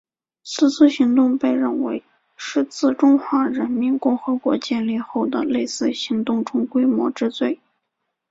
[0.43, 2.03] 此次行动被认为
[2.35, 7.59] 是自中华人民共和国建立后的类似行动中规模之最。